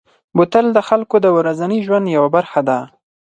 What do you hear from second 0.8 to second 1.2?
خلکو